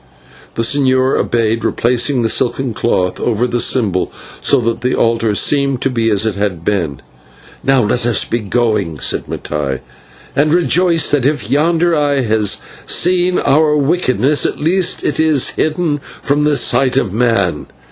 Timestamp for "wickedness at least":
13.77-15.03